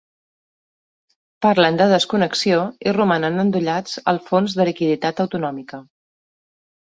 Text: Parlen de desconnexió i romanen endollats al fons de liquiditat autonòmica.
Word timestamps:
Parlen 1.45 1.77
de 1.81 1.85
desconnexió 1.91 2.63
i 2.87 2.93
romanen 2.97 3.37
endollats 3.43 4.01
al 4.13 4.21
fons 4.31 4.57
de 4.61 4.67
liquiditat 4.71 5.23
autonòmica. 5.27 5.83